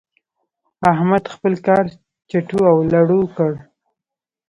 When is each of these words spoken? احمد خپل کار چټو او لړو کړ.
احمد 0.91 1.23
خپل 1.33 1.53
کار 1.65 1.85
چټو 2.29 2.59
او 2.71 2.77
لړو 2.93 3.21
کړ. 3.37 3.51